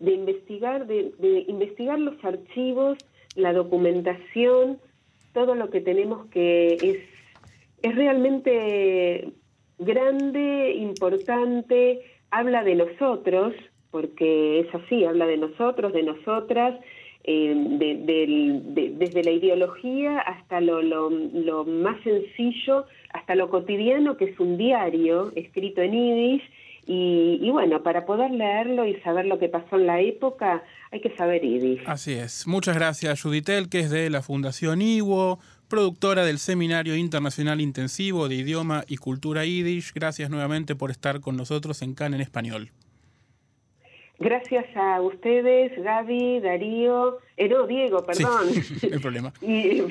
de, 0.00 0.12
investigar, 0.12 0.86
de, 0.86 1.44
investigar 1.46 1.98
los 1.98 2.22
archivos, 2.24 2.98
la 3.36 3.52
documentación, 3.52 4.78
todo 5.32 5.54
lo 5.54 5.70
que 5.70 5.80
tenemos 5.80 6.26
que 6.26 6.74
es, 6.74 6.98
es 7.82 7.94
realmente 7.94 9.32
grande, 9.78 10.74
importante, 10.76 12.00
habla 12.30 12.62
de 12.62 12.74
nosotros, 12.74 13.54
porque 13.90 14.60
es 14.60 14.74
así, 14.74 15.04
habla 15.04 15.26
de 15.26 15.38
nosotros, 15.38 15.92
de 15.92 16.02
nosotras, 16.02 16.78
eh, 17.24 17.54
desde 18.98 19.22
la 19.22 19.30
ideología 19.30 20.20
hasta 20.20 20.60
lo, 20.60 20.80
lo, 20.80 21.64
más 21.64 22.02
sencillo, 22.02 22.86
hasta 23.12 23.34
lo 23.34 23.50
cotidiano, 23.50 24.16
que 24.16 24.26
es 24.26 24.40
un 24.40 24.56
diario 24.56 25.32
escrito 25.34 25.82
en 25.82 25.92
yiddish, 25.92 26.42
y, 26.86 27.48
bueno, 27.50 27.84
para 27.84 28.04
poder 28.04 28.32
leerlo 28.32 28.84
y 28.84 28.96
saber 29.02 29.26
lo 29.26 29.38
que 29.38 29.48
pasó 29.48 29.76
en 29.76 29.86
la 29.86 30.00
época, 30.00 30.64
hay 30.90 31.00
que 31.00 31.14
saber 31.14 31.42
yiddish. 31.42 31.82
Así 31.86 32.14
es. 32.14 32.48
Muchas 32.48 32.74
gracias, 32.74 33.22
Juditel, 33.22 33.68
que 33.68 33.80
es 33.80 33.90
de 33.90 34.10
la 34.10 34.22
Fundación 34.22 34.82
IWO, 34.82 35.38
productora 35.70 36.24
del 36.24 36.38
Seminario 36.38 36.96
Internacional 36.96 37.62
Intensivo 37.62 38.28
de 38.28 38.34
Idioma 38.34 38.84
y 38.88 38.98
Cultura 38.98 39.46
Yiddish. 39.46 39.94
Gracias 39.94 40.28
nuevamente 40.28 40.74
por 40.74 40.90
estar 40.90 41.20
con 41.20 41.36
nosotros 41.36 41.80
en 41.80 41.94
CAN 41.94 42.12
en 42.12 42.20
Español. 42.20 42.72
Gracias 44.18 44.66
a 44.76 45.00
ustedes, 45.00 45.82
Gaby, 45.82 46.40
Darío, 46.40 47.20
eh, 47.38 47.48
no, 47.48 47.66
Diego, 47.66 48.04
perdón. 48.04 48.52
Sí, 48.80 48.90
hay 48.92 48.98
problema. 48.98 49.32
y, 49.40 49.82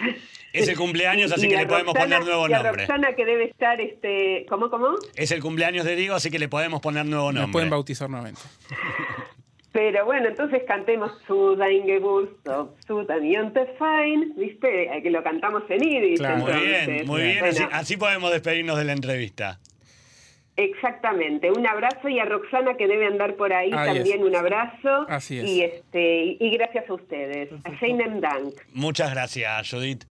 es 0.54 0.68
el 0.68 0.78
cumpleaños, 0.78 1.32
así 1.32 1.48
que 1.50 1.58
le 1.58 1.66
podemos 1.66 1.96
poner 1.96 2.24
nuevo 2.24 2.48
y 2.48 2.52
nombre. 2.52 2.70
A 2.70 2.74
Roxana 2.74 3.16
que 3.16 3.26
debe 3.26 3.46
estar, 3.46 3.82
este, 3.82 4.46
¿cómo, 4.48 4.70
cómo? 4.70 4.98
Es 5.16 5.32
el 5.32 5.42
cumpleaños 5.42 5.84
de 5.86 5.96
Diego, 5.96 6.14
así 6.14 6.30
que 6.30 6.38
le 6.38 6.48
podemos 6.48 6.80
poner 6.80 7.08
nuevo 7.08 7.32
nombre. 7.32 7.48
Me 7.48 7.52
pueden 7.52 7.70
bautizar 7.72 8.08
nuevamente. 8.08 8.42
Pero 9.72 10.06
bueno, 10.06 10.30
entonces 10.30 10.64
cantemos 10.68 11.12
Sudan 11.28 11.84
Geburt 11.86 12.32
Sudan 12.88 13.54
Fein, 13.78 14.34
¿viste? 14.36 14.90
Que 15.04 15.10
lo 15.12 15.24
cantamos 15.24 15.64
en 15.70 15.80
Yiddish. 15.80 16.18
Claro. 16.18 16.38
Muy 16.38 16.54
bien, 16.54 17.08
muy 17.08 17.22
bien. 17.22 17.46
Así, 17.46 17.64
así 17.72 17.98
podemos 17.98 18.32
despedirnos 18.32 18.78
de 18.78 18.86
la 18.86 18.94
entrevista. 18.94 19.60
Exactamente, 20.60 21.50
un 21.52 21.66
abrazo 21.66 22.10
y 22.10 22.20
a 22.20 22.26
Roxana 22.26 22.76
que 22.76 22.86
debe 22.86 23.06
andar 23.06 23.36
por 23.36 23.54
ahí, 23.54 23.70
también 23.72 24.22
un 24.24 24.36
abrazo. 24.36 25.06
Así 25.08 25.40
es. 25.40 25.46
Y, 25.50 25.62
este, 25.62 26.38
y 26.38 26.50
gracias 26.58 26.90
a 26.90 26.94
ustedes. 26.96 27.50
A 27.64 28.20
Dank. 28.20 28.56
Muchas 28.74 29.12
gracias, 29.12 29.70
Judith. 29.72 30.04